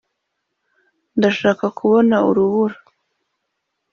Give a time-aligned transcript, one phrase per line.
[1.17, 2.77] ndashaka kubona urubura.'